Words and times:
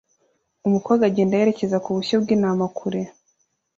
Umukobwa 0.67 1.03
agenda 1.09 1.39
yerekeza 1.39 1.77
ku 1.83 1.89
bushyo 1.97 2.15
bw'intama 2.23 2.65
kure 2.77 3.01